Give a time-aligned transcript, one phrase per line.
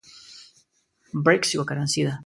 [1.23, 2.13] برېکس یوه کرنسۍ ده